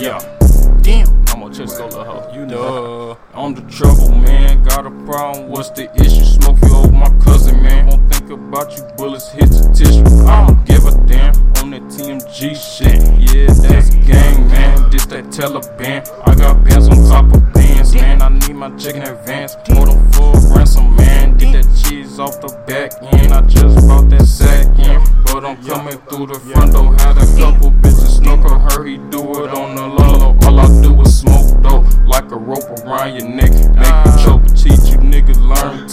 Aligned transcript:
Yeah. 0.00 0.18
Damn. 0.80 1.06
I'm 1.28 1.40
gonna 1.40 1.52
just 1.52 1.76
go 1.76 1.84
little 1.84 2.04
hoe. 2.04 2.32
You 2.34 2.46
know, 2.46 3.18
I'm 3.34 3.52
the 3.52 3.60
trouble, 3.70 4.14
man. 4.14 4.62
Got 4.62 4.86
a 4.86 4.90
problem. 5.04 5.50
What's 5.50 5.68
the 5.68 5.94
issue? 5.94 6.24
Smoke 6.24 6.56
you 6.62 6.74
over 6.74 6.90
my 6.90 7.10
cousin, 7.22 7.62
man. 7.62 7.86
Won't 7.86 8.10
think 8.10 8.30
about 8.30 8.74
you. 8.74 8.82
Bullets 8.96 9.30
hit 9.30 9.50
the 9.50 9.70
tissue. 9.74 10.26
I 10.26 10.46
don't 10.46 10.64
give 10.64 10.86
a 10.86 10.92
damn 11.06 11.36
on 11.58 11.70
that 11.72 11.82
TMG 11.92 12.56
shit. 12.56 12.96
Yeah, 13.20 13.52
that's 13.52 13.90
gang, 14.06 14.48
man. 14.48 14.90
This 14.90 15.04
that 15.06 15.24
Taliban. 15.26 16.08
I 16.26 16.34
got 16.34 16.64
bands 16.64 16.88
on 16.88 16.96
top 17.06 17.36
of 17.36 17.52
bands, 17.52 17.94
man. 17.94 18.22
I 18.22 18.30
need 18.30 18.54
my 18.54 18.74
check 18.78 18.94
in 18.94 19.02
advance. 19.02 19.56
Hold 19.68 19.88
them 19.88 20.12
full 20.12 20.32
ransom, 20.56 20.96
man. 20.96 21.36
Get 21.36 21.52
that 21.52 21.84
cheese 21.84 22.18
off 22.18 22.40
the 22.40 22.48
back 22.66 22.92
end. 23.12 23.34
I 23.34 23.42
just 23.42 23.86
bought 23.86 24.08
that 24.08 24.24
sack 24.24 24.66
in. 24.78 25.04
But 25.24 25.44
I'm 25.44 25.62
coming 25.62 25.98
through 26.08 26.28
the 26.28 26.40
front 26.40 26.72
door. 26.72 26.94
Had 26.94 27.18
a 27.18 27.26
couple 27.38 27.70
bitches 27.70 28.16
snooker 28.16 28.58
her. 28.58 28.84
He 28.84 28.96
do 28.96 29.44
it 29.44 29.50
on 29.54 29.69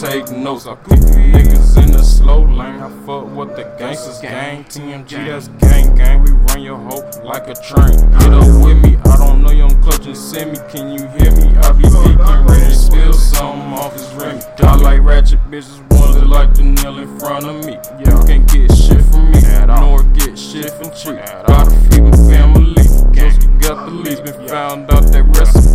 take 0.08 0.32
notes. 0.32 0.66
I 0.68 0.76
put 0.76 1.00
you 1.00 1.20
niggas 1.36 1.84
in 1.84 1.92
the 1.92 2.04
slow 2.04 2.44
lane. 2.44 2.80
I 2.80 2.90
fuck 3.06 3.26
with 3.36 3.56
the 3.58 3.64
gangsters, 3.78 4.20
gang. 4.20 4.64
TMG, 4.64 5.28
that's 5.28 5.50
gang, 5.60 5.96
gang. 5.96 6.24
We 6.24 6.32
run 6.32 6.62
your 6.62 6.78
hoe 6.78 7.04
like 7.24 7.48
a 7.48 7.56
train. 7.56 7.98
Get 8.20 8.32
up 8.32 8.48
with 8.64 8.78
me, 8.84 8.98
I 9.04 9.18
don't 9.18 9.44
know 9.44 9.52
you 9.52 9.68
clutch 9.82 10.06
and 10.06 10.16
send 10.16 10.52
me. 10.54 10.60
Can 10.72 10.92
you 10.96 11.06
hear 11.16 11.32
me? 11.36 11.48
I 11.58 11.72
be 11.74 11.84
geeking, 11.84 12.48
ready 12.48 12.66
to 12.66 12.76
spill 12.76 13.14
something 13.14 13.74
off 13.74 13.94
his 13.94 14.10
ring. 14.14 14.42
I 14.60 14.76
like 14.78 15.02
ratchet 15.02 15.40
bitches, 15.52 15.80
ones 16.00 16.16
that 16.16 16.28
like 16.28 16.54
to 16.54 16.64
kneel 16.64 17.00
in 17.00 17.20
front 17.20 17.46
of 17.46 17.66
me. 17.66 17.74
You 18.00 18.12
can't 18.26 18.48
get 18.52 18.72
shit 18.76 19.04
from 19.12 19.32
me, 19.32 19.42
nor 19.68 20.04
get 20.04 20.40
shit 20.40 20.72
from 20.72 20.90
cheap. 20.92 21.20
Gotta 21.48 21.72
feed 21.90 22.04
my 22.04 22.18
family. 22.32 22.84
Just 23.12 23.42
got 23.60 23.86
the 23.86 23.92
leads, 23.92 24.22
been 24.22 24.48
found 24.48 24.90
out 24.92 25.12
that 25.12 25.24
recipe. 25.38 25.67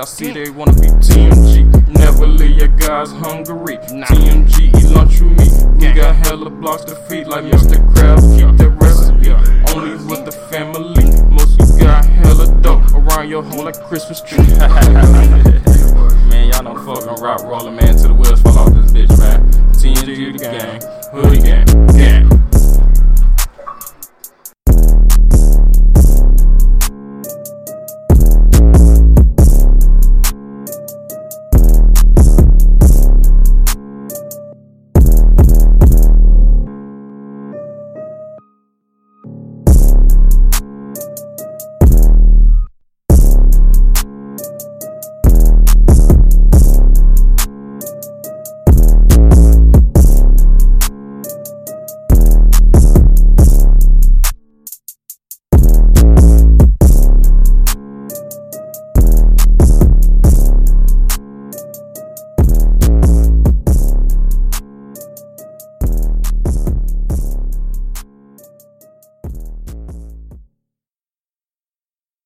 I 0.00 0.04
see 0.04 0.32
they 0.32 0.48
wanna 0.48 0.72
be 0.72 0.88
TMG. 0.88 1.88
Never 1.88 2.26
leave 2.26 2.56
your 2.56 2.68
guys 2.68 3.12
hungry. 3.12 3.76
TMG, 3.76 4.74
eat 4.74 4.90
lunch 4.96 5.20
with 5.20 5.36
me. 5.38 5.88
We 5.88 5.92
got 5.92 6.16
hella 6.16 6.48
blocks 6.48 6.84
to 6.84 6.94
feed, 6.94 7.26
like 7.26 7.44
Mr. 7.44 7.76
Krabs. 7.92 8.24
Keep 8.34 8.56
that 8.56 8.70
recipe 8.80 9.30
only 9.74 9.90
with 10.06 10.24
the 10.24 10.32
family. 10.48 11.04
Most 11.28 11.58
you 11.58 11.84
got 11.84 12.06
hella 12.06 12.46
dope 12.62 12.94
around 12.94 13.28
your 13.28 13.42
home 13.42 13.66
like 13.66 13.78
Christmas 13.88 14.22
tree. 14.22 14.38
man, 14.56 16.48
y'all 16.48 16.62
don't 16.62 16.82
fucking 16.82 17.22
rock 17.22 17.42
rolling, 17.42 17.76
man. 17.76 17.94
Till 17.94 18.08
the 18.08 18.14
wheels 18.14 18.40
fall 18.40 18.58
off 18.58 18.72
this 18.72 18.90
bitch, 18.92 19.18
man. 19.18 19.52
TMG 19.74 20.32
the 20.32 20.38
gang, 20.38 20.80
hoodie 21.12 21.42
gang, 21.42 21.66
gang. 21.88 22.19